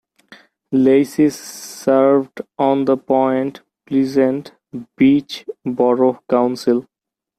[0.71, 4.51] Lacey served on the Point Pleasant
[4.97, 6.87] Beach Borough Council.